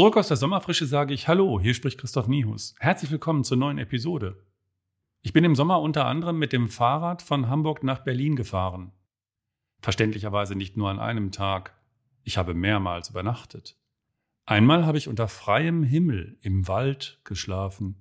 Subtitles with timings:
[0.00, 2.74] Zurück aus der Sommerfrische sage ich Hallo, hier spricht Christoph Niehus.
[2.78, 4.42] Herzlich willkommen zur neuen Episode.
[5.20, 8.92] Ich bin im Sommer unter anderem mit dem Fahrrad von Hamburg nach Berlin gefahren.
[9.82, 11.78] Verständlicherweise nicht nur an einem Tag.
[12.24, 13.76] Ich habe mehrmals übernachtet.
[14.46, 17.96] Einmal habe ich unter freiem Himmel im Wald geschlafen.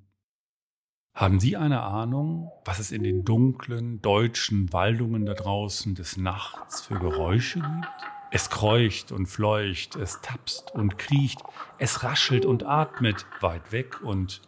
[1.14, 6.80] Haben Sie eine Ahnung, was es in den dunklen deutschen Waldungen da draußen des Nachts
[6.80, 8.19] für Geräusche gibt?
[8.32, 11.42] Es kreucht und fleucht, es tapst und kriecht,
[11.80, 14.42] es raschelt und atmet, weit weg und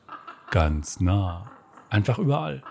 [0.52, 1.52] ganz nah.
[1.89, 2.63] Einfach überall.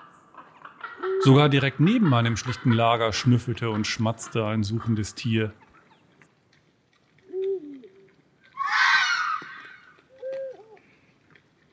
[1.22, 5.52] Sogar direkt neben meinem schlichten Lager schnüffelte und schmatzte ein suchendes Tier.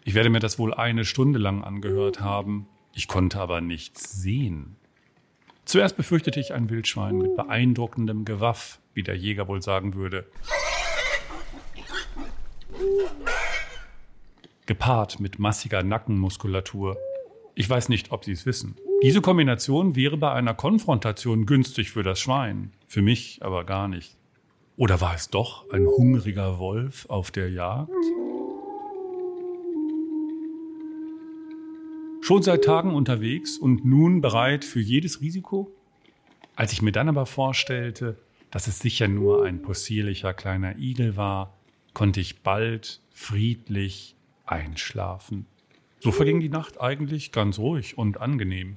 [0.03, 2.67] Ich werde mir das wohl eine Stunde lang angehört haben.
[2.93, 4.77] Ich konnte aber nichts sehen.
[5.67, 10.25] Zuerst befürchtete ich ein Wildschwein mit beeindruckendem Gewaff, wie der Jäger wohl sagen würde.
[14.65, 16.95] Gepaart mit massiger Nackenmuskulatur.
[17.53, 18.77] Ich weiß nicht, ob Sie es wissen.
[19.03, 24.15] Diese Kombination wäre bei einer Konfrontation günstig für das Schwein, für mich aber gar nicht.
[24.77, 27.91] Oder war es doch ein hungriger Wolf auf der Jagd?
[32.27, 35.71] Schon seit Tagen unterwegs und nun bereit für jedes Risiko?
[36.57, 38.17] Als ich mir dann aber vorstellte,
[38.51, 41.57] dass es sicher nur ein possierlicher kleiner Igel war,
[41.93, 45.45] konnte ich bald friedlich einschlafen.
[46.01, 48.75] So verging die Nacht eigentlich ganz ruhig und angenehm.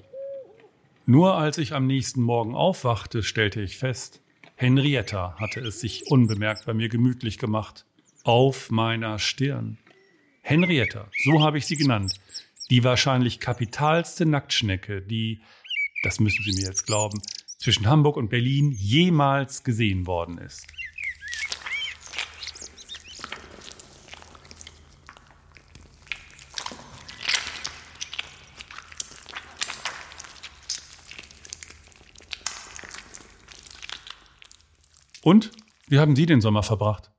[1.04, 4.22] Nur als ich am nächsten Morgen aufwachte, stellte ich fest,
[4.54, 7.84] Henrietta hatte es sich unbemerkt bei mir gemütlich gemacht.
[8.22, 9.76] Auf meiner Stirn.
[10.40, 12.14] Henrietta, so habe ich sie genannt.
[12.70, 15.42] Die wahrscheinlich kapitalste Nacktschnecke, die,
[16.04, 17.20] das müssen Sie mir jetzt glauben,
[17.58, 20.68] zwischen Hamburg und Berlin jemals gesehen worden ist.
[35.22, 35.50] Und
[35.88, 37.10] wie haben Sie den Sommer verbracht?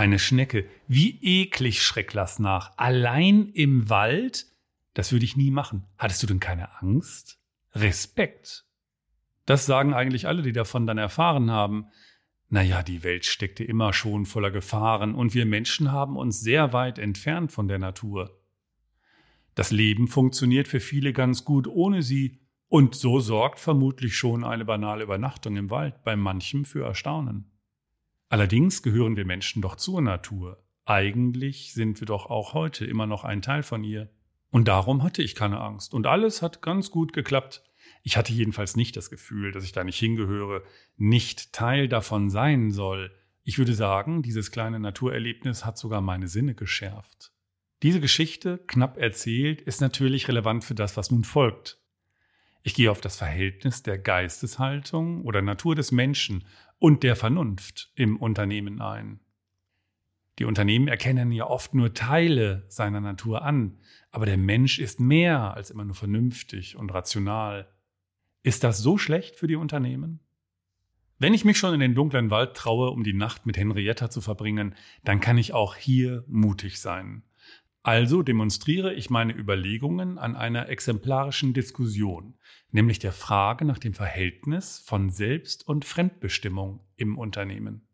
[0.00, 0.64] Eine Schnecke.
[0.88, 2.72] Wie eklig schreck das nach.
[2.78, 4.46] Allein im Wald?
[4.94, 5.84] Das würde ich nie machen.
[5.98, 7.38] Hattest du denn keine Angst?
[7.74, 8.64] Respekt.
[9.44, 11.88] Das sagen eigentlich alle, die davon dann erfahren haben.
[12.48, 16.98] Naja, die Welt steckte immer schon voller Gefahren und wir Menschen haben uns sehr weit
[16.98, 18.40] entfernt von der Natur.
[19.54, 24.64] Das Leben funktioniert für viele ganz gut ohne sie und so sorgt vermutlich schon eine
[24.64, 27.49] banale Übernachtung im Wald bei manchem für Erstaunen.
[28.30, 30.62] Allerdings gehören wir Menschen doch zur Natur.
[30.84, 34.08] Eigentlich sind wir doch auch heute immer noch ein Teil von ihr.
[34.50, 35.92] Und darum hatte ich keine Angst.
[35.92, 37.64] Und alles hat ganz gut geklappt.
[38.04, 40.62] Ich hatte jedenfalls nicht das Gefühl, dass ich da nicht hingehöre,
[40.96, 43.10] nicht Teil davon sein soll.
[43.42, 47.32] Ich würde sagen, dieses kleine Naturerlebnis hat sogar meine Sinne geschärft.
[47.82, 51.78] Diese Geschichte, knapp erzählt, ist natürlich relevant für das, was nun folgt.
[52.62, 56.44] Ich gehe auf das Verhältnis der Geisteshaltung oder Natur des Menschen
[56.80, 59.20] und der Vernunft im Unternehmen ein.
[60.40, 63.78] Die Unternehmen erkennen ja oft nur Teile seiner Natur an,
[64.10, 67.68] aber der Mensch ist mehr als immer nur vernünftig und rational.
[68.42, 70.20] Ist das so schlecht für die Unternehmen?
[71.18, 74.22] Wenn ich mich schon in den dunklen Wald traue, um die Nacht mit Henrietta zu
[74.22, 74.74] verbringen,
[75.04, 77.22] dann kann ich auch hier mutig sein.
[77.82, 82.34] Also demonstriere ich meine Überlegungen an einer exemplarischen Diskussion,
[82.70, 87.88] nämlich der Frage nach dem Verhältnis von Selbst- und Fremdbestimmung im Unternehmen.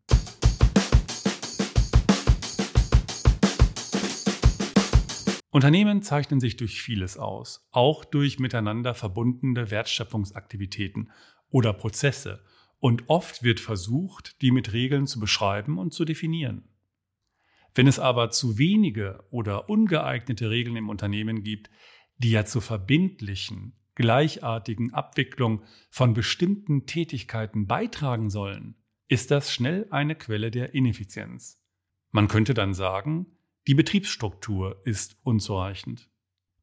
[5.51, 11.11] Unternehmen zeichnen sich durch vieles aus, auch durch miteinander verbundene Wertschöpfungsaktivitäten
[11.49, 12.43] oder Prozesse,
[12.79, 16.67] und oft wird versucht, die mit Regeln zu beschreiben und zu definieren.
[17.77, 21.69] Wenn es aber zu wenige oder ungeeignete Regeln im Unternehmen gibt,
[22.17, 28.77] die ja zur verbindlichen, gleichartigen Abwicklung von bestimmten Tätigkeiten beitragen sollen,
[29.09, 31.63] ist das schnell eine Quelle der Ineffizienz.
[32.09, 33.27] Man könnte dann sagen,
[33.67, 36.09] die Betriebsstruktur ist unzureichend.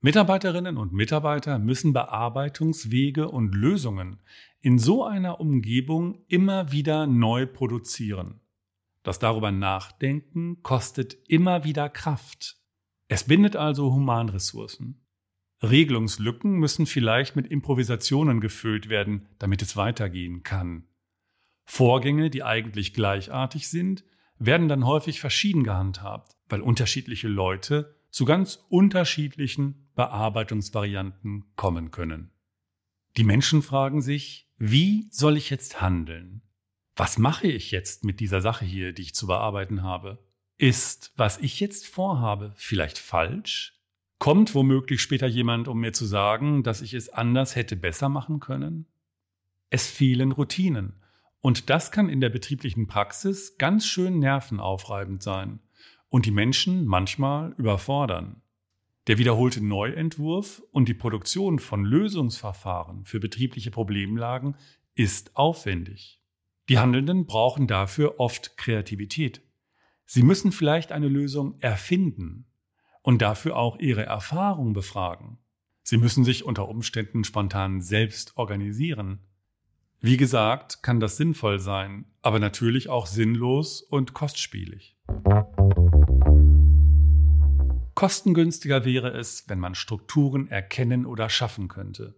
[0.00, 4.18] Mitarbeiterinnen und Mitarbeiter müssen Bearbeitungswege und Lösungen
[4.60, 8.40] in so einer Umgebung immer wieder neu produzieren.
[9.04, 12.56] Das darüber nachdenken kostet immer wieder Kraft.
[13.06, 15.06] Es bindet also Humanressourcen.
[15.62, 20.88] Regelungslücken müssen vielleicht mit Improvisationen gefüllt werden, damit es weitergehen kann.
[21.64, 24.04] Vorgänge, die eigentlich gleichartig sind,
[24.38, 32.30] werden dann häufig verschieden gehandhabt, weil unterschiedliche Leute zu ganz unterschiedlichen Bearbeitungsvarianten kommen können.
[33.16, 36.42] Die Menschen fragen sich, wie soll ich jetzt handeln?
[36.96, 40.18] Was mache ich jetzt mit dieser Sache hier, die ich zu bearbeiten habe?
[40.58, 43.80] Ist, was ich jetzt vorhabe, vielleicht falsch?
[44.18, 48.38] Kommt womöglich später jemand, um mir zu sagen, dass ich es anders hätte besser machen
[48.38, 48.86] können?
[49.70, 51.02] Es fehlen Routinen.
[51.40, 55.58] Und das kann in der betrieblichen Praxis ganz schön nervenaufreibend sein
[56.08, 58.40] und die Menschen manchmal überfordern.
[59.08, 64.56] Der wiederholte Neuentwurf und die Produktion von Lösungsverfahren für betriebliche Problemlagen
[64.94, 66.23] ist aufwendig.
[66.70, 69.42] Die Handelnden brauchen dafür oft Kreativität.
[70.06, 72.46] Sie müssen vielleicht eine Lösung erfinden
[73.02, 75.38] und dafür auch ihre Erfahrung befragen.
[75.82, 79.20] Sie müssen sich unter Umständen spontan selbst organisieren.
[80.00, 84.96] Wie gesagt, kann das sinnvoll sein, aber natürlich auch sinnlos und kostspielig.
[87.94, 92.14] Kostengünstiger wäre es, wenn man Strukturen erkennen oder schaffen könnte.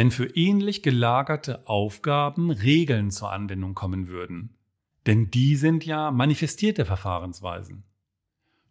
[0.00, 4.56] Wenn für ähnlich gelagerte Aufgaben Regeln zur Anwendung kommen würden.
[5.04, 7.84] Denn die sind ja manifestierte Verfahrensweisen.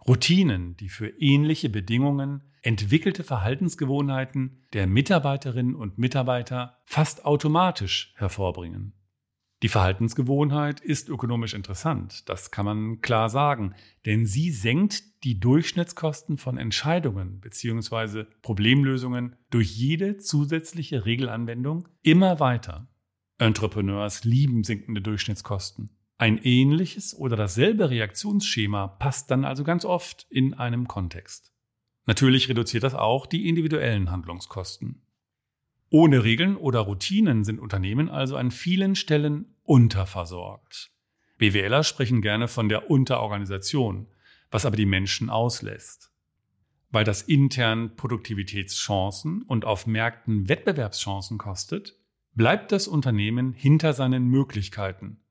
[0.07, 8.93] Routinen, die für ähnliche Bedingungen entwickelte Verhaltensgewohnheiten der Mitarbeiterinnen und Mitarbeiter fast automatisch hervorbringen.
[9.61, 13.75] Die Verhaltensgewohnheit ist ökonomisch interessant, das kann man klar sagen,
[14.05, 18.23] denn sie senkt die Durchschnittskosten von Entscheidungen bzw.
[18.41, 22.87] Problemlösungen durch jede zusätzliche Regelanwendung immer weiter.
[23.37, 25.89] Entrepreneurs lieben sinkende Durchschnittskosten.
[26.17, 31.53] Ein ähnliches oder dasselbe Reaktionsschema passt dann also ganz oft in einem Kontext.
[32.05, 35.01] Natürlich reduziert das auch die individuellen Handlungskosten.
[35.89, 40.91] Ohne Regeln oder Routinen sind Unternehmen also an vielen Stellen unterversorgt.
[41.37, 44.07] BWLer sprechen gerne von der Unterorganisation,
[44.51, 46.11] was aber die Menschen auslässt.
[46.91, 51.97] Weil das intern Produktivitätschancen und auf Märkten Wettbewerbschancen kostet,
[52.33, 55.21] bleibt das Unternehmen hinter seinen Möglichkeiten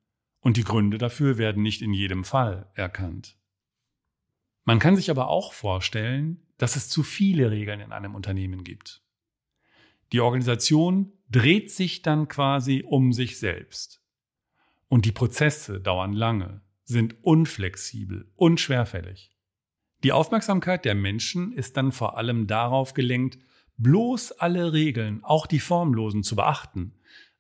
[0.41, 3.37] und die Gründe dafür werden nicht in jedem Fall erkannt.
[4.65, 9.03] Man kann sich aber auch vorstellen, dass es zu viele Regeln in einem Unternehmen gibt.
[10.13, 14.03] Die Organisation dreht sich dann quasi um sich selbst.
[14.89, 19.37] Und die Prozesse dauern lange, sind unflexibel und schwerfällig.
[20.03, 23.39] Die Aufmerksamkeit der Menschen ist dann vor allem darauf gelenkt,
[23.77, 26.95] bloß alle Regeln, auch die formlosen, zu beachten,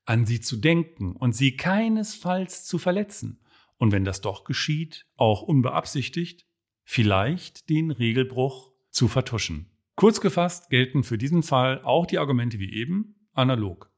[0.04, 3.40] an sie zu denken und sie keinesfalls zu verletzen.
[3.76, 6.46] Und wenn das doch geschieht, auch unbeabsichtigt,
[6.84, 9.70] vielleicht den Regelbruch zu vertuschen.
[9.98, 13.90] Kurz gefasst gelten für diesen Fall auch die Argumente wie eben analog.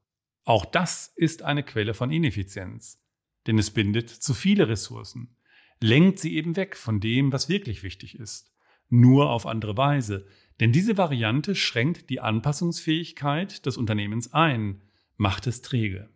[0.45, 3.05] Auch das ist eine Quelle von Ineffizienz,
[3.47, 5.37] denn es bindet zu viele Ressourcen,
[5.79, 8.51] lenkt sie eben weg von dem, was wirklich wichtig ist,
[8.89, 10.25] nur auf andere Weise,
[10.59, 14.81] denn diese Variante schränkt die Anpassungsfähigkeit des Unternehmens ein,
[15.19, 16.09] macht es träge.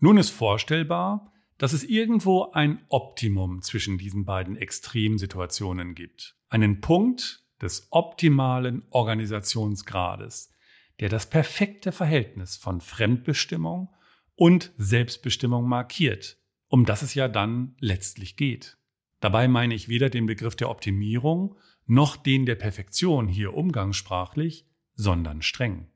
[0.00, 6.36] Nun ist vorstellbar, dass es irgendwo ein Optimum zwischen diesen beiden Extremsituationen gibt.
[6.50, 10.52] Einen Punkt, des optimalen Organisationsgrades,
[11.00, 13.88] der das perfekte Verhältnis von Fremdbestimmung
[14.34, 18.78] und Selbstbestimmung markiert, um das es ja dann letztlich geht.
[19.20, 21.56] Dabei meine ich weder den Begriff der Optimierung
[21.86, 25.88] noch den der Perfektion hier umgangssprachlich, sondern streng.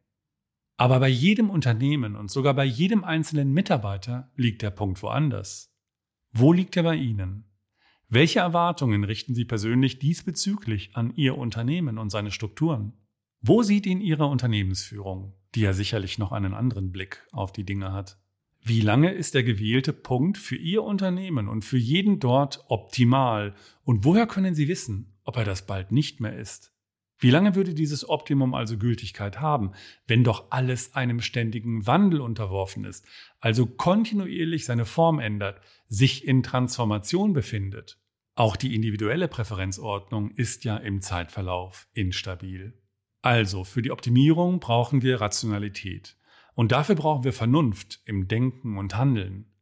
[0.76, 5.72] Aber bei jedem Unternehmen und sogar bei jedem einzelnen Mitarbeiter liegt der Punkt woanders.
[6.32, 7.44] Wo liegt er bei Ihnen?
[8.08, 12.92] Welche Erwartungen richten Sie persönlich diesbezüglich an Ihr Unternehmen und seine Strukturen?
[13.40, 17.92] Wo sieht ihn Ihre Unternehmensführung, die ja sicherlich noch einen anderen Blick auf die Dinge
[17.92, 18.18] hat?
[18.62, 23.54] Wie lange ist der gewählte Punkt für Ihr Unternehmen und für jeden dort optimal?
[23.84, 26.75] Und woher können Sie wissen, ob er das bald nicht mehr ist?
[27.18, 29.73] Wie lange würde dieses Optimum also Gültigkeit haben,
[30.06, 33.06] wenn doch alles einem ständigen Wandel unterworfen ist,
[33.40, 35.61] also kontinuierlich seine Form ändert,
[35.94, 37.98] sich in Transformation befindet?
[38.34, 42.80] Auch die individuelle Präferenzordnung ist ja im Zeitverlauf instabil.
[43.22, 46.16] Also für die Optimierung brauchen wir Rationalität.
[46.54, 49.52] Und dafür brauchen wir Vernunft im Denken und Handeln.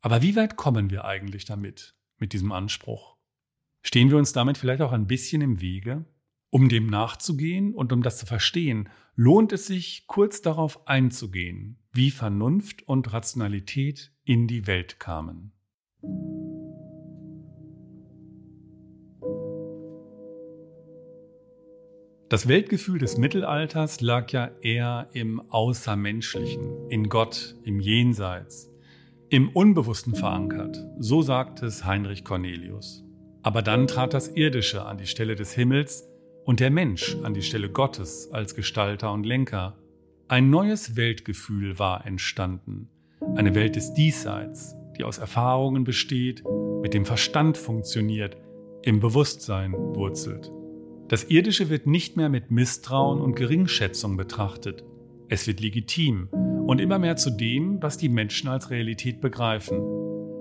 [0.00, 3.16] Aber wie weit kommen wir eigentlich damit, mit diesem Anspruch?
[3.82, 6.04] Stehen wir uns damit vielleicht auch ein bisschen im Wege?
[6.50, 12.10] Um dem nachzugehen und um das zu verstehen, lohnt es sich, kurz darauf einzugehen, wie
[12.10, 15.52] Vernunft und Rationalität in die Welt kamen.
[22.28, 28.70] Das Weltgefühl des Mittelalters lag ja eher im Außermenschlichen, in Gott, im Jenseits,
[29.30, 33.02] im Unbewussten verankert, so sagt es Heinrich Cornelius.
[33.42, 36.06] Aber dann trat das Irdische an die Stelle des Himmels
[36.44, 39.78] und der Mensch an die Stelle Gottes als Gestalter und Lenker.
[40.28, 42.90] Ein neues Weltgefühl war entstanden,
[43.36, 46.42] eine Welt des Diesseits, die aus Erfahrungen besteht,
[46.82, 48.36] mit dem Verstand funktioniert,
[48.82, 50.52] im Bewusstsein wurzelt.
[51.08, 54.84] Das Irdische wird nicht mehr mit Misstrauen und Geringschätzung betrachtet.
[55.28, 56.28] Es wird legitim
[56.66, 59.78] und immer mehr zu dem, was die Menschen als Realität begreifen.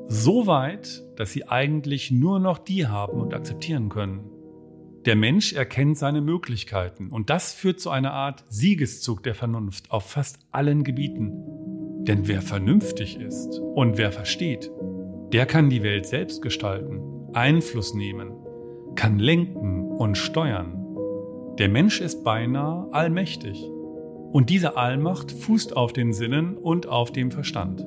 [0.08, 4.30] So weit, dass sie eigentlich nur noch die haben und akzeptieren können.
[5.06, 10.10] Der Mensch erkennt seine Möglichkeiten und das führt zu einer Art Siegeszug der Vernunft auf
[10.10, 11.32] fast allen Gebieten.
[12.08, 14.72] Denn wer vernünftig ist und wer versteht,
[15.34, 17.02] der kann die Welt selbst gestalten,
[17.34, 18.32] Einfluss nehmen,
[18.96, 20.86] kann lenken und steuern.
[21.60, 23.70] Der Mensch ist beinahe allmächtig.
[24.32, 27.86] Und diese Allmacht fußt auf den Sinnen und auf dem Verstand.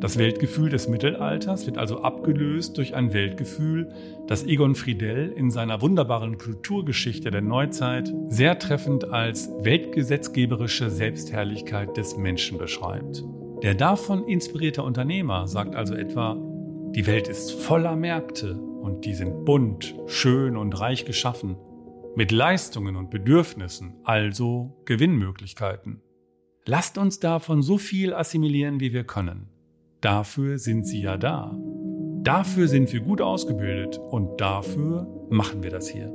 [0.00, 3.90] Das Weltgefühl des Mittelalters wird also abgelöst durch ein Weltgefühl,
[4.26, 12.16] das Egon Friedel in seiner wunderbaren Kulturgeschichte der Neuzeit sehr treffend als weltgesetzgeberische Selbstherrlichkeit des
[12.16, 13.24] Menschen beschreibt.
[13.62, 16.36] Der davon inspirierte Unternehmer sagt also etwa,
[16.94, 21.56] die Welt ist voller Märkte und die sind bunt, schön und reich geschaffen,
[22.14, 26.02] mit Leistungen und Bedürfnissen, also Gewinnmöglichkeiten.
[26.66, 29.53] Lasst uns davon so viel assimilieren, wie wir können.
[30.04, 31.58] Dafür sind sie ja da.
[32.22, 36.12] Dafür sind wir gut ausgebildet und dafür machen wir das hier.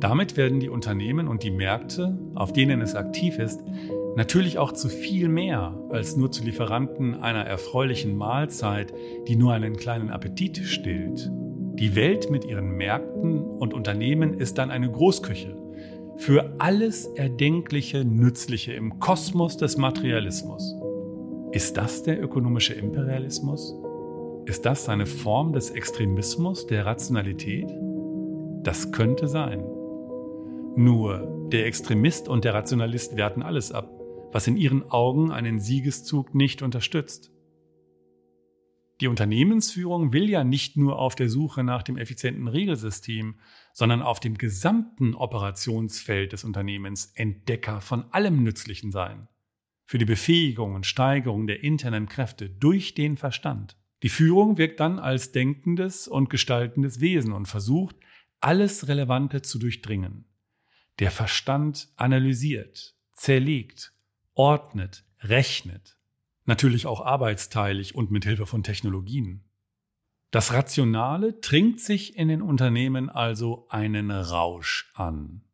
[0.00, 3.60] Damit werden die Unternehmen und die Märkte, auf denen es aktiv ist,
[4.16, 8.94] natürlich auch zu viel mehr als nur zu Lieferanten einer erfreulichen Mahlzeit,
[9.28, 11.30] die nur einen kleinen Appetit stillt.
[11.74, 15.54] Die Welt mit ihren Märkten und Unternehmen ist dann eine Großküche
[16.16, 20.81] für alles Erdenkliche Nützliche im Kosmos des Materialismus.
[21.52, 23.74] Ist das der ökonomische Imperialismus?
[24.46, 27.68] Ist das eine Form des Extremismus, der Rationalität?
[28.62, 29.60] Das könnte sein.
[30.76, 33.90] Nur der Extremist und der Rationalist werten alles ab,
[34.32, 37.30] was in ihren Augen einen Siegeszug nicht unterstützt.
[39.02, 43.40] Die Unternehmensführung will ja nicht nur auf der Suche nach dem effizienten Regelsystem,
[43.74, 49.28] sondern auf dem gesamten Operationsfeld des Unternehmens Entdecker von allem Nützlichen sein
[49.92, 53.76] für die Befähigung und Steigerung der internen Kräfte durch den Verstand.
[54.02, 57.96] Die Führung wirkt dann als denkendes und gestaltendes Wesen und versucht,
[58.40, 60.24] alles Relevante zu durchdringen.
[60.98, 63.92] Der Verstand analysiert, zerlegt,
[64.32, 65.98] ordnet, rechnet,
[66.46, 69.44] natürlich auch arbeitsteilig und mit Hilfe von Technologien.
[70.30, 75.44] Das Rationale trinkt sich in den Unternehmen also einen Rausch an.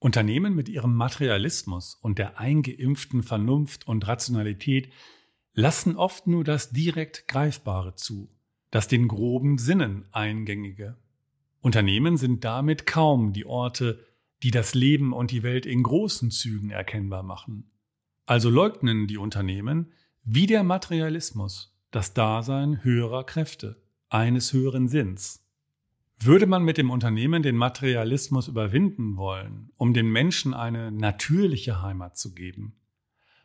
[0.00, 4.92] Unternehmen mit ihrem Materialismus und der eingeimpften Vernunft und Rationalität
[5.54, 8.30] lassen oft nur das direkt Greifbare zu,
[8.70, 10.96] das den groben Sinnen eingängige.
[11.60, 14.04] Unternehmen sind damit kaum die Orte,
[14.44, 17.72] die das Leben und die Welt in großen Zügen erkennbar machen.
[18.24, 25.47] Also leugnen die Unternehmen, wie der Materialismus, das Dasein höherer Kräfte, eines höheren Sinns.
[26.20, 32.16] Würde man mit dem Unternehmen den Materialismus überwinden wollen, um den Menschen eine natürliche Heimat
[32.16, 32.74] zu geben,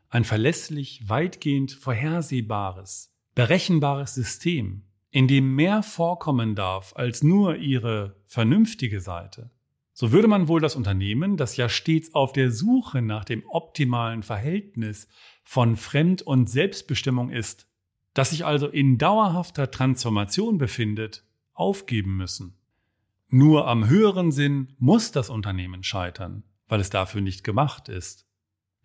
[0.10, 9.01] ein verlässlich, weitgehend vorhersehbares, berechenbares System, in dem mehr vorkommen darf als nur ihre vernünftige
[9.01, 9.51] Seite,
[9.94, 14.24] so würde man wohl das Unternehmen, das ja stets auf der Suche nach dem optimalen
[14.24, 15.08] Verhältnis
[15.44, 17.68] von Fremd- und Selbstbestimmung ist,
[18.15, 22.56] das sich also in dauerhafter Transformation befindet, aufgeben müssen.
[23.36, 28.28] Nur am höheren Sinn muss das Unternehmen scheitern, weil es dafür nicht gemacht ist.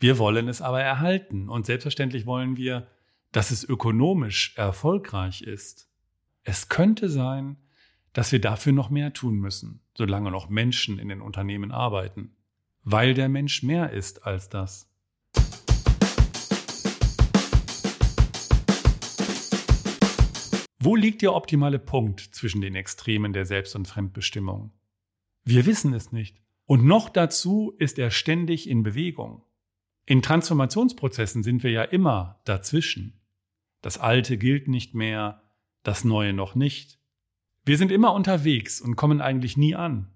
[0.00, 2.86] Wir wollen es aber erhalten und selbstverständlich wollen wir,
[3.30, 5.90] dass es ökonomisch erfolgreich ist.
[6.44, 7.58] Es könnte sein,
[8.14, 12.34] dass wir dafür noch mehr tun müssen, solange noch Menschen in den Unternehmen arbeiten,
[12.84, 14.87] weil der Mensch mehr ist als das.
[20.88, 24.72] Wo liegt der optimale Punkt zwischen den Extremen der Selbst- und Fremdbestimmung?
[25.44, 26.40] Wir wissen es nicht.
[26.64, 29.44] Und noch dazu ist er ständig in Bewegung.
[30.06, 33.20] In Transformationsprozessen sind wir ja immer dazwischen.
[33.82, 35.42] Das Alte gilt nicht mehr,
[35.82, 36.98] das Neue noch nicht.
[37.66, 40.10] Wir sind immer unterwegs und kommen eigentlich nie an.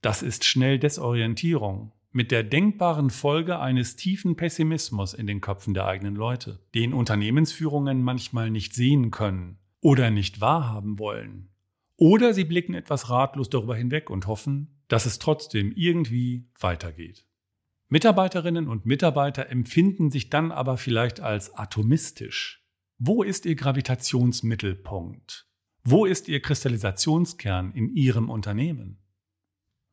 [0.00, 5.86] Das ist schnell Desorientierung, mit der denkbaren Folge eines tiefen Pessimismus in den Köpfen der
[5.86, 11.50] eigenen Leute, den Unternehmensführungen manchmal nicht sehen können oder nicht wahrhaben wollen.
[11.96, 17.26] Oder sie blicken etwas ratlos darüber hinweg und hoffen, dass es trotzdem irgendwie weitergeht.
[17.88, 22.64] Mitarbeiterinnen und Mitarbeiter empfinden sich dann aber vielleicht als atomistisch.
[22.98, 25.46] Wo ist ihr Gravitationsmittelpunkt?
[25.84, 28.98] Wo ist ihr Kristallisationskern in ihrem Unternehmen?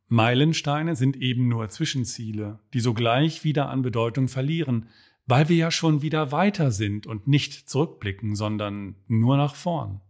[0.07, 4.89] Meilensteine sind eben nur Zwischenziele, die sogleich wieder an Bedeutung verlieren,
[5.25, 10.01] weil wir ja schon wieder weiter sind und nicht zurückblicken, sondern nur nach vorn.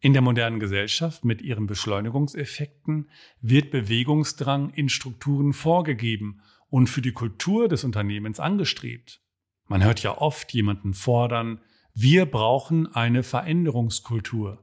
[0.00, 3.08] In der modernen Gesellschaft mit ihren Beschleunigungseffekten
[3.40, 9.22] wird Bewegungsdrang in Strukturen vorgegeben und für die Kultur des Unternehmens angestrebt.
[9.66, 11.60] Man hört ja oft jemanden fordern,
[11.94, 14.62] wir brauchen eine Veränderungskultur.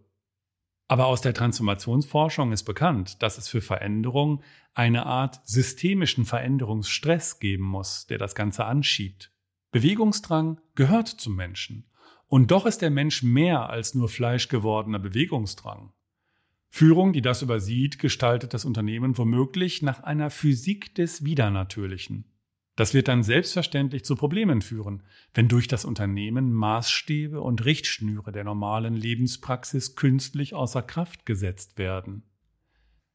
[0.87, 4.43] Aber aus der Transformationsforschung ist bekannt, dass es für Veränderung
[4.73, 9.31] eine Art systemischen Veränderungsstress geben muss, der das Ganze anschiebt.
[9.71, 11.85] Bewegungsdrang gehört zum Menschen.
[12.27, 15.93] Und doch ist der Mensch mehr als nur fleischgewordener Bewegungsdrang.
[16.69, 22.25] Führung, die das übersieht, gestaltet das Unternehmen womöglich nach einer Physik des Widernatürlichen.
[22.75, 28.45] Das wird dann selbstverständlich zu Problemen führen, wenn durch das Unternehmen Maßstäbe und Richtschnüre der
[28.45, 32.23] normalen Lebenspraxis künstlich außer Kraft gesetzt werden.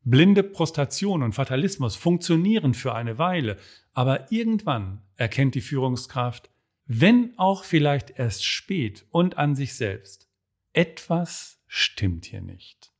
[0.08, 3.56] Blinde Prostration und Fatalismus funktionieren für eine Weile,
[3.92, 6.48] aber irgendwann erkennt die Führungskraft,
[6.84, 10.28] wenn auch vielleicht erst spät und an sich selbst,
[10.72, 12.92] etwas stimmt hier nicht.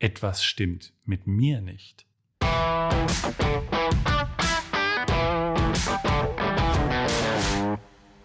[0.00, 2.06] Etwas stimmt mit mir nicht.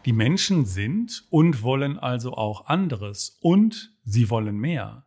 [0.05, 5.02] Die Menschen sind und wollen also auch anderes und sie wollen mehr.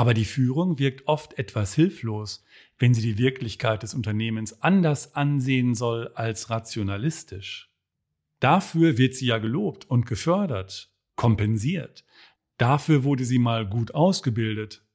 [0.00, 2.42] Aber die Führung wirkt oft etwas hilflos,
[2.78, 7.70] wenn sie die Wirklichkeit des Unternehmens anders ansehen soll als rationalistisch.
[8.38, 12.06] Dafür wird sie ja gelobt und gefördert, kompensiert.
[12.56, 14.86] Dafür wurde sie mal gut ausgebildet.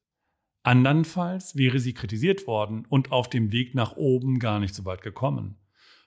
[0.64, 5.04] Andernfalls wäre sie kritisiert worden und auf dem Weg nach oben gar nicht so weit
[5.04, 5.60] gekommen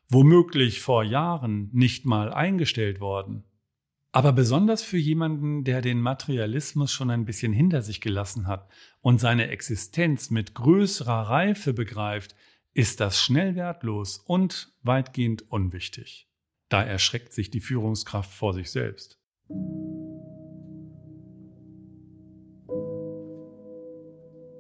[0.09, 3.45] womöglich vor Jahren nicht mal eingestellt worden.
[4.11, 8.69] Aber besonders für jemanden, der den Materialismus schon ein bisschen hinter sich gelassen hat
[9.01, 12.35] und seine Existenz mit größerer Reife begreift,
[12.73, 16.29] ist das schnell wertlos und weitgehend unwichtig.
[16.69, 19.19] Da erschreckt sich die Führungskraft vor sich selbst.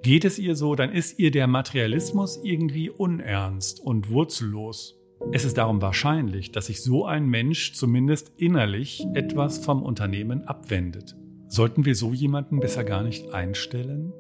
[0.03, 4.98] Geht es ihr so, dann ist ihr der Materialismus irgendwie unernst und wurzellos.
[5.33, 11.16] Es ist darum wahrscheinlich, dass sich so ein Mensch zumindest innerlich etwas vom Unternehmen abwendet.
[11.48, 14.12] Sollten wir so jemanden besser gar nicht einstellen?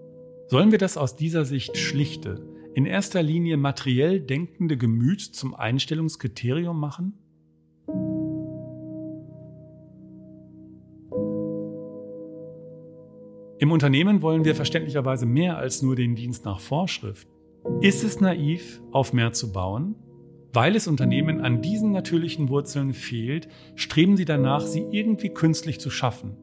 [0.48, 6.78] Sollen wir das aus dieser Sicht schlichte, in erster Linie materiell denkende Gemüt zum Einstellungskriterium
[6.78, 7.14] machen?
[13.60, 17.28] Im Unternehmen wollen wir verständlicherweise mehr als nur den Dienst nach Vorschrift.
[17.80, 19.96] Ist es naiv, auf mehr zu bauen?
[20.52, 25.90] Weil es Unternehmen an diesen natürlichen Wurzeln fehlt, streben sie danach, sie irgendwie künstlich zu
[25.90, 26.36] schaffen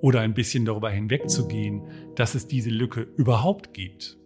[0.00, 1.82] oder ein bisschen darüber hinwegzugehen,
[2.16, 4.16] dass es diese Lücke überhaupt gibt.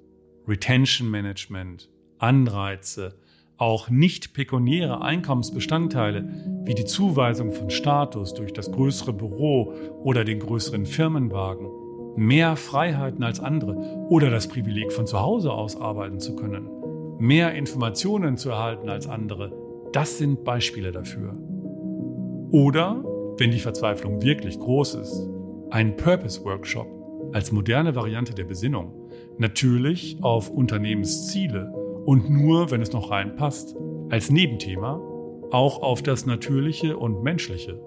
[0.47, 3.19] Retention Management, Anreize,
[3.59, 9.73] auch nicht pekuniäre Einkommensbestandteile wie die Zuweisung von Status durch das größere Büro
[10.05, 11.69] oder den größeren Firmenwagen,
[12.17, 16.76] mehr Freiheiten als andere oder das Privileg von zu Hause aus arbeiten zu können
[17.19, 19.53] mehr Informationen zu erhalten als andere,
[19.93, 21.33] das sind Beispiele dafür.
[22.51, 23.03] Oder,
[23.39, 25.29] wenn die Verzweiflung wirklich groß ist,
[25.71, 26.87] ein Purpose-Workshop
[27.33, 28.93] als moderne Variante der Besinnung,
[29.39, 31.73] natürlich auf Unternehmensziele
[32.05, 33.77] und nur, wenn es noch reinpasst,
[34.11, 35.01] als Nebenthema
[35.51, 37.81] auch auf das Natürliche und Menschliche.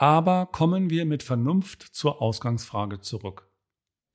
[0.00, 3.50] Aber kommen wir mit Vernunft zur Ausgangsfrage zurück.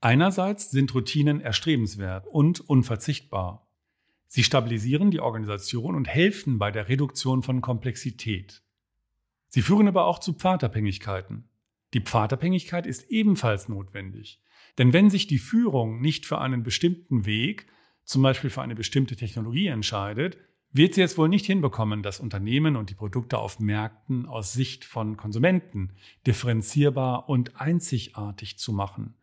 [0.01, 3.69] Einerseits sind Routinen erstrebenswert und unverzichtbar.
[4.25, 8.63] Sie stabilisieren die Organisation und helfen bei der Reduktion von Komplexität.
[9.47, 11.49] Sie führen aber auch zu Pfadabhängigkeiten.
[11.93, 14.41] Die Pfadabhängigkeit ist ebenfalls notwendig.
[14.79, 17.67] Denn wenn sich die Führung nicht für einen bestimmten Weg,
[18.05, 20.39] zum Beispiel für eine bestimmte Technologie entscheidet,
[20.75, 24.83] wird sie jetzt wohl nicht hinbekommen, das Unternehmen und die Produkte auf Märkten aus Sicht
[24.83, 25.93] von Konsumenten
[26.27, 29.15] differenzierbar und einzigartig zu machen.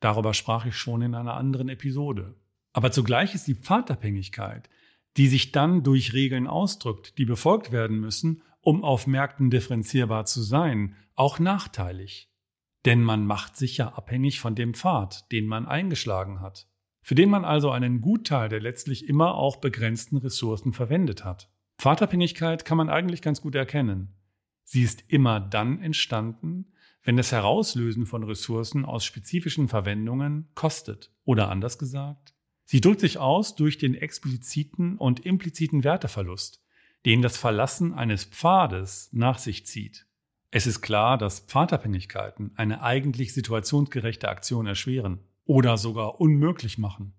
[0.00, 2.34] Darüber sprach ich schon in einer anderen Episode.
[2.74, 4.68] Aber zugleich ist die Pfadabhängigkeit,
[5.16, 10.42] die sich dann durch Regeln ausdrückt, die befolgt werden müssen, um auf Märkten differenzierbar zu
[10.42, 12.30] sein, auch nachteilig.
[12.84, 16.67] Denn man macht sich ja abhängig von dem Pfad, den man eingeschlagen hat
[17.08, 21.50] für den man also einen Gutteil der letztlich immer auch begrenzten Ressourcen verwendet hat.
[21.78, 24.12] Pfadabhängigkeit kann man eigentlich ganz gut erkennen.
[24.64, 26.66] Sie ist immer dann entstanden,
[27.02, 31.10] wenn das Herauslösen von Ressourcen aus spezifischen Verwendungen kostet.
[31.24, 32.34] Oder anders gesagt,
[32.66, 36.62] sie drückt sich aus durch den expliziten und impliziten Werteverlust,
[37.06, 40.06] den das Verlassen eines Pfades nach sich zieht.
[40.50, 47.14] Es ist klar, dass Pfadabhängigkeiten eine eigentlich situationsgerechte Aktion erschweren oder sogar unmöglich machen.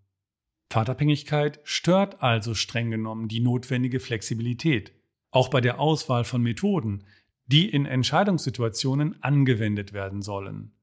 [0.70, 4.94] Pfadabhängigkeit stört also streng genommen die notwendige Flexibilität,
[5.32, 7.04] auch bei der Auswahl von Methoden,
[7.48, 10.76] die in Entscheidungssituationen angewendet werden sollen.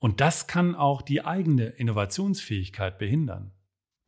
[0.00, 3.52] Und das kann auch die eigene Innovationsfähigkeit behindern.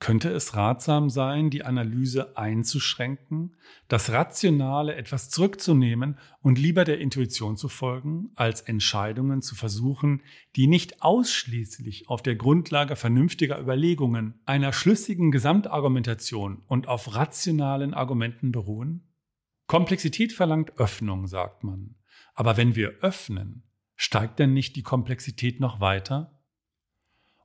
[0.04, 3.56] Könnte es ratsam sein, die Analyse einzuschränken,
[3.88, 10.20] das Rationale etwas zurückzunehmen und lieber der Intuition zu folgen, als Entscheidungen zu versuchen,
[10.56, 18.52] die nicht ausschließlich auf der Grundlage vernünftiger Überlegungen, einer schlüssigen Gesamtargumentation und auf rationalen Argumenten
[18.52, 19.08] beruhen?
[19.68, 21.94] Komplexität verlangt Öffnung, sagt man.
[22.34, 23.62] Aber wenn wir öffnen,
[23.96, 26.43] steigt denn nicht die Komplexität noch weiter?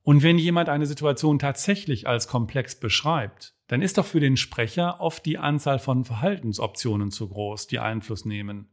[0.03, 4.99] Und wenn jemand eine Situation tatsächlich als komplex beschreibt, dann ist doch für den Sprecher
[4.99, 8.69] oft die Anzahl von Verhaltensoptionen zu groß, die Einfluss nehmen.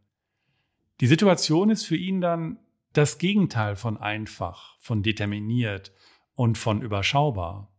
[1.01, 2.59] Die Situation ist für ihn dann
[2.93, 5.93] das Gegenteil von einfach, von determiniert
[6.35, 7.71] und von überschaubar.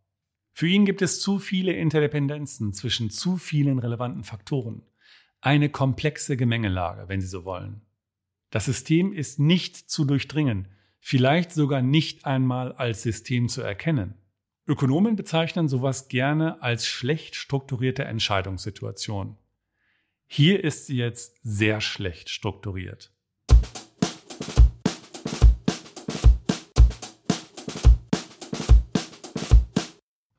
[0.53, 4.83] Für ihn gibt es zu viele Interdependenzen zwischen zu vielen relevanten Faktoren.
[5.41, 7.81] Eine komplexe Gemengelage, wenn Sie so wollen.
[8.49, 10.67] Das System ist nicht zu durchdringen,
[10.99, 14.15] vielleicht sogar nicht einmal als System zu erkennen.
[14.65, 19.37] Ökonomen bezeichnen sowas gerne als schlecht strukturierte Entscheidungssituation.
[20.25, 23.13] Hier ist sie jetzt sehr schlecht strukturiert.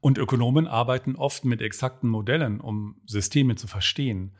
[0.00, 4.36] Und Ökonomen arbeiten oft mit exakten Modellen, um Systeme zu verstehen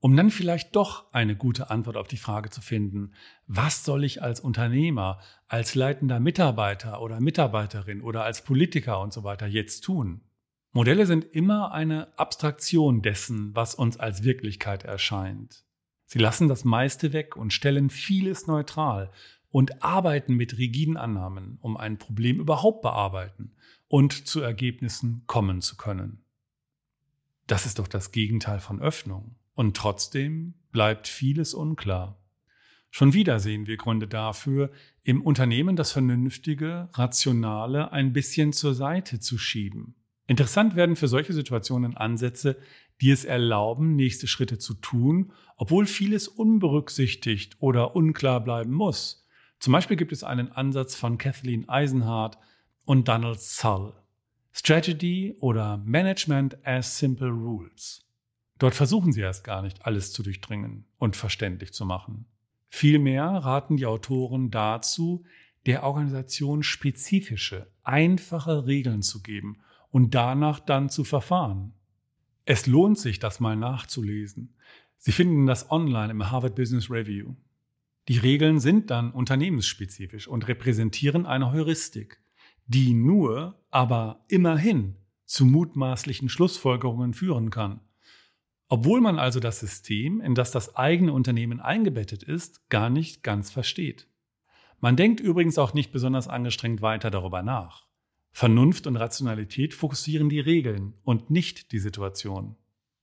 [0.00, 3.12] um dann vielleicht doch eine gute Antwort auf die Frage zu finden,
[3.46, 9.24] was soll ich als Unternehmer, als leitender Mitarbeiter oder Mitarbeiterin oder als Politiker und so
[9.24, 10.22] weiter jetzt tun.
[10.72, 15.64] Modelle sind immer eine Abstraktion dessen, was uns als Wirklichkeit erscheint.
[16.06, 19.10] Sie lassen das meiste weg und stellen vieles neutral
[19.50, 23.52] und arbeiten mit rigiden Annahmen, um ein Problem überhaupt bearbeiten
[23.88, 26.24] und zu Ergebnissen kommen zu können.
[27.46, 29.34] Das ist doch das Gegenteil von Öffnung.
[29.60, 32.18] Und trotzdem bleibt vieles unklar.
[32.90, 34.70] Schon wieder sehen wir Gründe dafür,
[35.02, 39.96] im Unternehmen das Vernünftige, Rationale ein bisschen zur Seite zu schieben.
[40.26, 42.56] Interessant werden für solche Situationen Ansätze,
[43.02, 49.28] die es erlauben, nächste Schritte zu tun, obwohl vieles unberücksichtigt oder unklar bleiben muss.
[49.58, 52.38] Zum Beispiel gibt es einen Ansatz von Kathleen Eisenhardt
[52.86, 53.92] und Donald Sull.
[54.52, 58.09] Strategy oder Management as Simple Rules.
[58.60, 62.26] Dort versuchen sie erst gar nicht, alles zu durchdringen und verständlich zu machen.
[62.68, 65.24] Vielmehr raten die Autoren dazu,
[65.64, 71.72] der Organisation spezifische, einfache Regeln zu geben und danach dann zu verfahren.
[72.44, 74.54] Es lohnt sich, das mal nachzulesen.
[74.98, 77.36] Sie finden das online im Harvard Business Review.
[78.08, 82.20] Die Regeln sind dann unternehmensspezifisch und repräsentieren eine Heuristik,
[82.66, 87.80] die nur, aber immerhin zu mutmaßlichen Schlussfolgerungen führen kann
[88.70, 93.50] obwohl man also das System, in das das eigene Unternehmen eingebettet ist, gar nicht ganz
[93.50, 94.06] versteht.
[94.78, 97.86] Man denkt übrigens auch nicht besonders angestrengt weiter darüber nach.
[98.30, 102.54] Vernunft und Rationalität fokussieren die Regeln und nicht die Situation.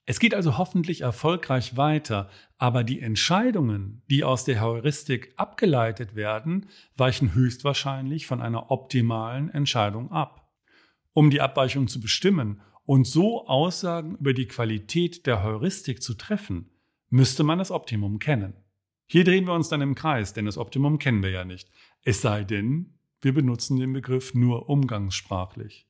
[0.06, 6.67] Es geht also hoffentlich erfolgreich weiter, aber die Entscheidungen, die aus der Heuristik abgeleitet werden,
[6.95, 10.49] weichen höchstwahrscheinlich von einer optimalen Entscheidung ab.
[11.12, 16.69] Um die Abweichung zu bestimmen und so Aussagen über die Qualität der Heuristik zu treffen,
[17.10, 18.54] müsste man das Optimum kennen.
[19.08, 21.69] Hier drehen wir uns dann im Kreis, denn das Optimum kennen wir ja nicht.
[22.04, 25.86] Es sei denn, wir benutzen den Begriff nur umgangssprachlich.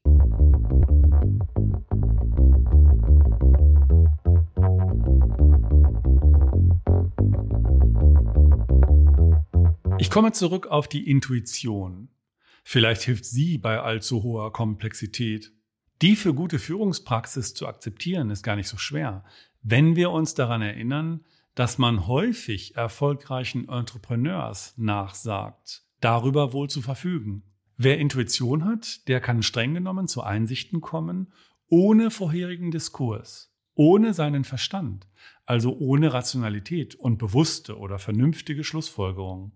[9.99, 12.09] Ich komme zurück auf die Intuition.
[12.63, 15.53] Vielleicht hilft sie bei allzu hoher Komplexität.
[16.01, 19.23] Die für gute Führungspraxis zu akzeptieren, ist gar nicht so schwer,
[19.63, 27.41] wenn wir uns daran erinnern, dass man häufig erfolgreichen Entrepreneurs nachsagt, darüber wohl zu verfügen.
[27.77, 31.33] Wer Intuition hat, der kann streng genommen zu Einsichten kommen,
[31.67, 35.07] ohne vorherigen Diskurs, ohne seinen Verstand,
[35.45, 39.51] also ohne Rationalität und bewusste oder vernünftige Schlussfolgerung.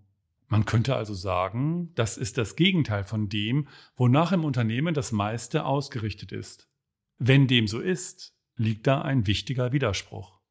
[0.52, 5.64] Man könnte also sagen, das ist das Gegenteil von dem, wonach im Unternehmen das meiste
[5.64, 6.68] ausgerichtet ist.
[7.16, 10.42] Wenn dem so ist, liegt da ein wichtiger Widerspruch.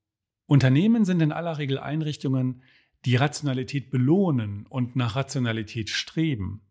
[0.48, 2.64] Unternehmen sind in aller Regel Einrichtungen,
[3.06, 6.64] die Rationalität belohnen und nach Rationalität streben.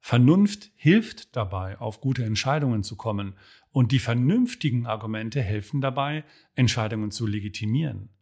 [0.00, 3.34] Vernunft hilft dabei, auf gute Entscheidungen zu kommen,
[3.72, 6.24] und die vernünftigen Argumente helfen dabei,
[6.54, 8.13] Entscheidungen zu legitimieren.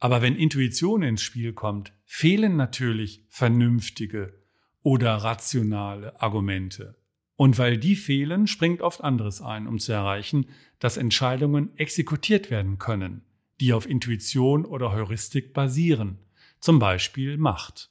[0.00, 4.34] Aber wenn Intuition ins Spiel kommt, fehlen natürlich vernünftige
[4.82, 6.96] oder rationale Argumente.
[7.36, 10.46] Und weil die fehlen, springt oft anderes ein, um zu erreichen,
[10.78, 13.22] dass Entscheidungen exekutiert werden können,
[13.60, 16.18] die auf Intuition oder Heuristik basieren,
[16.60, 17.90] zum Beispiel Macht.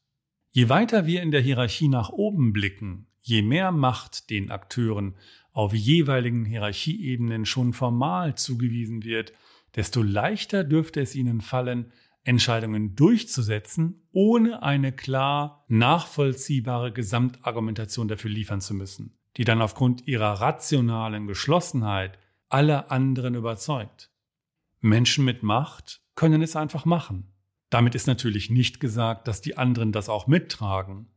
[0.51, 5.15] Je weiter wir in der Hierarchie nach oben blicken, je mehr Macht den Akteuren
[5.51, 9.33] auf jeweiligen Hierarchieebenen schon formal zugewiesen wird,
[9.75, 11.91] desto leichter dürfte es ihnen fallen,
[12.23, 20.33] Entscheidungen durchzusetzen, ohne eine klar nachvollziehbare Gesamtargumentation dafür liefern zu müssen, die dann aufgrund ihrer
[20.41, 24.11] rationalen Geschlossenheit alle anderen überzeugt.
[24.81, 27.31] Menschen mit Macht können es einfach machen.
[27.69, 31.07] Damit ist natürlich nicht gesagt, dass die anderen das auch mittragen,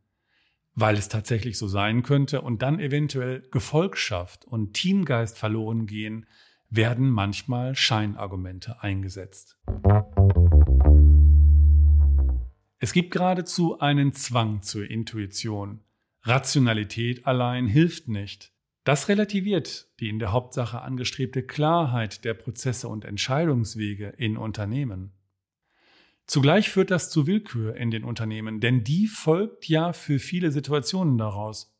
[0.74, 6.26] weil es tatsächlich so sein könnte und dann eventuell Gefolgschaft und Teamgeist verloren gehen,
[6.74, 9.58] werden manchmal Scheinargumente eingesetzt.
[12.78, 15.80] Es gibt geradezu einen Zwang zur Intuition.
[16.22, 18.52] Rationalität allein hilft nicht.
[18.84, 25.12] Das relativiert die in der Hauptsache angestrebte Klarheit der Prozesse und Entscheidungswege in Unternehmen.
[26.26, 31.18] Zugleich führt das zu Willkür in den Unternehmen, denn die folgt ja für viele Situationen
[31.18, 31.76] daraus.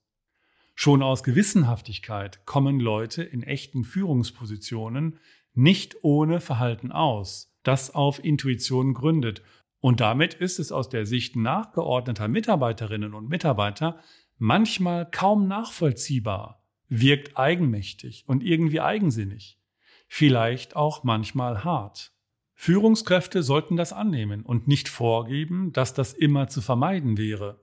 [0.74, 5.18] Schon aus Gewissenhaftigkeit kommen Leute in echten Führungspositionen
[5.54, 9.42] nicht ohne Verhalten aus, das auf Intuition gründet.
[9.80, 14.00] Und damit ist es aus der Sicht nachgeordneter Mitarbeiterinnen und Mitarbeiter
[14.38, 19.61] manchmal kaum nachvollziehbar, wirkt eigenmächtig und irgendwie eigensinnig,
[20.08, 22.12] vielleicht auch manchmal hart.
[22.54, 27.62] Führungskräfte sollten das annehmen und nicht vorgeben, dass das immer zu vermeiden wäre.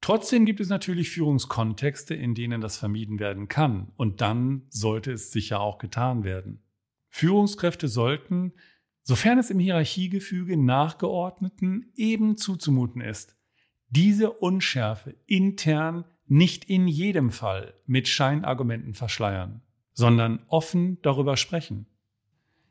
[0.00, 5.32] Trotzdem gibt es natürlich Führungskontexte, in denen das vermieden werden kann, und dann sollte es
[5.32, 6.62] sicher auch getan werden.
[7.08, 8.52] Führungskräfte sollten,
[9.02, 13.36] sofern es im Hierarchiegefüge Nachgeordneten eben zuzumuten ist,
[13.88, 19.62] diese Unschärfe intern nicht in jedem Fall mit Scheinargumenten verschleiern,
[19.94, 21.86] sondern offen darüber sprechen.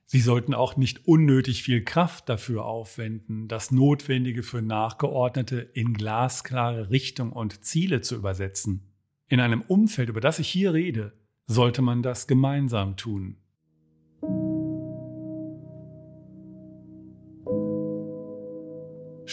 [0.09, 6.89] Sie sollten auch nicht unnötig viel Kraft dafür aufwenden, das Notwendige für Nachgeordnete in glasklare
[6.89, 8.93] Richtung und Ziele zu übersetzen.
[9.27, 11.11] In einem Umfeld, über das ich hier rede,
[11.45, 13.35] sollte man das gemeinsam tun.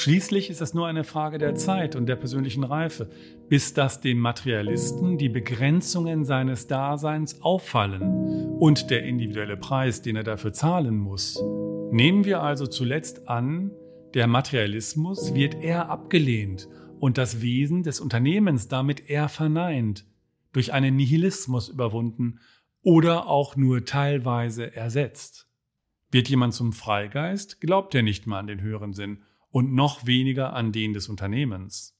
[0.04, 3.08] Schließlich ist es nur eine Frage der Zeit und der persönlichen Reife,
[3.48, 10.22] bis das dem Materialisten die Begrenzungen seines Daseins auffallen und der individuelle Preis, den er
[10.22, 11.42] dafür zahlen muss.
[11.90, 13.70] Nehmen wir also zuletzt an,
[14.12, 16.68] der Materialismus wird eher abgelehnt
[17.00, 20.04] und das Wesen des Unternehmens damit eher verneint,
[20.52, 22.40] durch einen Nihilismus überwunden
[22.82, 25.48] oder auch nur teilweise ersetzt.
[26.10, 29.22] Wird jemand zum Freigeist, glaubt er nicht mehr an den höheren Sinn
[29.54, 31.96] und noch weniger an den des Unternehmens.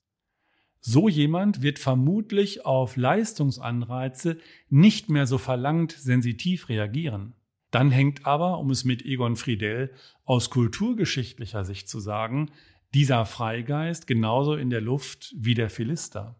[0.80, 4.38] So jemand wird vermutlich auf Leistungsanreize
[4.70, 7.34] nicht mehr so verlangt sensitiv reagieren.
[7.70, 9.92] Dann hängt aber, um es mit Egon Friedel
[10.24, 12.50] aus kulturgeschichtlicher Sicht zu sagen,
[12.92, 16.34] dieser Freigeist genauso in der Luft wie der Philister.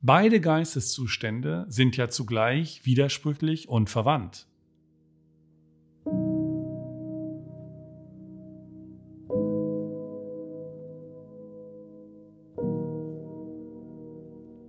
[0.00, 4.46] Beide Geisteszustände sind ja zugleich widersprüchlich und verwandt.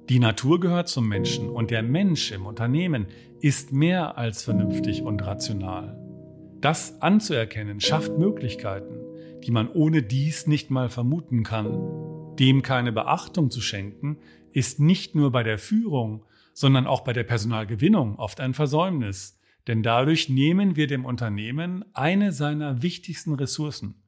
[0.09, 3.05] Die Natur gehört zum Menschen und der Mensch im Unternehmen
[3.41, 5.99] ist mehr als vernünftig und rational.
[6.61, 8.97] Das anzuerkennen schafft Möglichkeiten,
[9.43, 12.35] die man ohne dies nicht mal vermuten kann.
[12.39, 14.17] Dem keine Beachtung zu schenken,
[14.51, 19.83] ist nicht nur bei der Führung, sondern auch bei der Personalgewinnung oft ein Versäumnis, denn
[19.83, 24.01] dadurch nehmen wir dem Unternehmen eine seiner wichtigsten Ressourcen,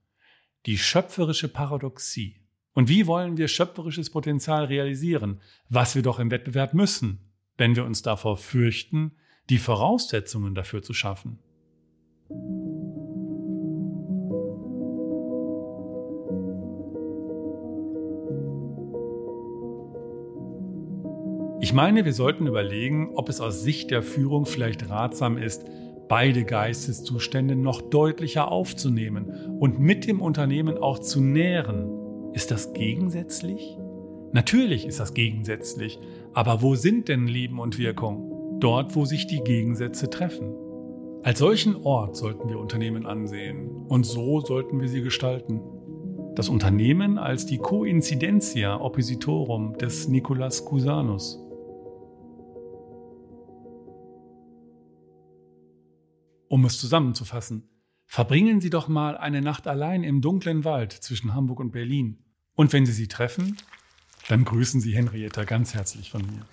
[0.66, 2.41] die schöpferische Paradoxie.
[2.74, 7.20] Und wie wollen wir schöpferisches Potenzial realisieren, was wir doch im Wettbewerb müssen,
[7.58, 9.12] wenn wir uns davor fürchten,
[9.50, 11.40] die Voraussetzungen dafür zu schaffen?
[21.60, 25.66] Ich meine, wir sollten überlegen, ob es aus Sicht der Führung vielleicht ratsam ist,
[26.08, 32.01] beide Geisteszustände noch deutlicher aufzunehmen und mit dem Unternehmen auch zu nähren,
[32.34, 33.78] ist das gegensätzlich?
[34.32, 36.00] Natürlich ist das gegensätzlich,
[36.34, 38.60] aber wo sind denn Leben und Wirkung?
[38.60, 40.54] Dort, wo sich die Gegensätze treffen.
[41.24, 45.62] Als solchen Ort sollten wir Unternehmen ansehen und so sollten wir sie gestalten.
[46.36, 51.38] Das Unternehmen als die Coincidentia Oppositorum des Nicolas Cusanus.
[56.48, 57.70] Um es zusammenzufassen,
[58.12, 62.18] verbringen Sie doch mal eine Nacht allein im dunklen Wald zwischen Hamburg und Berlin.
[62.56, 63.56] Und wenn Sie sie treffen,
[64.28, 66.46] dann grüßen Sie Henrietta ganz herzlich von mir.